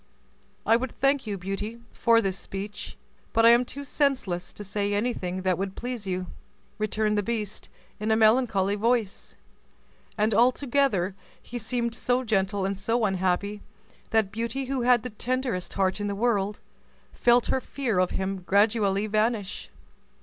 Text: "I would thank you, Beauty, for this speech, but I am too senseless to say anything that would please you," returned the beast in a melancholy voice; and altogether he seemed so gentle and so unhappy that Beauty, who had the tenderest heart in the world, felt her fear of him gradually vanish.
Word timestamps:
"I 0.65 0.77
would 0.77 0.91
thank 0.91 1.27
you, 1.27 1.37
Beauty, 1.37 1.79
for 1.91 2.23
this 2.23 2.35
speech, 2.35 2.97
but 3.33 3.45
I 3.45 3.51
am 3.51 3.63
too 3.63 3.83
senseless 3.83 4.51
to 4.53 4.63
say 4.63 4.95
anything 4.95 5.43
that 5.43 5.59
would 5.59 5.75
please 5.75 6.07
you," 6.07 6.25
returned 6.79 7.19
the 7.19 7.21
beast 7.21 7.69
in 7.99 8.09
a 8.09 8.15
melancholy 8.15 8.73
voice; 8.73 9.35
and 10.17 10.33
altogether 10.33 11.13
he 11.39 11.59
seemed 11.59 11.93
so 11.93 12.23
gentle 12.23 12.65
and 12.65 12.79
so 12.79 13.05
unhappy 13.05 13.61
that 14.09 14.31
Beauty, 14.31 14.65
who 14.65 14.81
had 14.81 15.03
the 15.03 15.11
tenderest 15.11 15.73
heart 15.73 16.01
in 16.01 16.07
the 16.07 16.15
world, 16.15 16.61
felt 17.13 17.45
her 17.53 17.61
fear 17.61 17.99
of 17.99 18.09
him 18.09 18.39
gradually 18.41 19.05
vanish. 19.05 19.69